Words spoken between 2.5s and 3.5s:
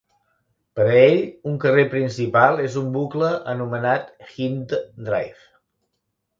és un bucle